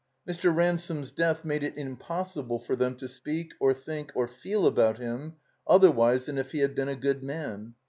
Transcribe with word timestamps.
Mr. 0.27 0.51
Ransome's 0.55 1.11
death 1.11 1.45
made 1.45 1.61
it 1.61 1.77
impossible 1.77 2.57
for 2.57 2.75
them 2.75 2.95
to 2.95 3.07
speak 3.07 3.53
or 3.59 3.71
think 3.71 4.11
or 4.15 4.27
feel 4.27 4.65
about 4.65 4.97
him 4.97 5.35
otherwise 5.67 6.25
than 6.25 6.39
if 6.39 6.53
he 6.53 6.59
had 6.61 6.73
been 6.73 6.89
a 6.89 6.95
good 6.95 7.21
man. 7.21 7.75